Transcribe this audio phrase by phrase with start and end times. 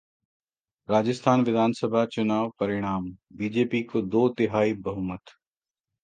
[0.89, 3.05] राजस्थान विधानसभा चुनाव परिणाम:
[3.33, 5.35] बीजेपी को दो तिहाई बहुमत